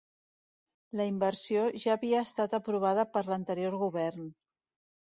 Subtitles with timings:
[1.01, 4.31] La inversió ja havia estat aprovada per l'anterior govern